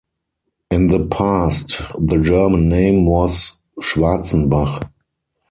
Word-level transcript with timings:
In 0.71 0.87
the 0.87 1.05
past 1.05 1.79
the 1.95 2.19
German 2.19 2.67
name 2.69 3.05
was 3.05 3.51
"Schwarzenbach". 3.81 4.89